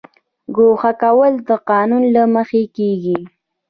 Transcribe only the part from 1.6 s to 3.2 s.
قانون له مخې کیږي